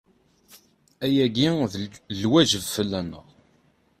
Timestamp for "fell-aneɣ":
2.75-3.25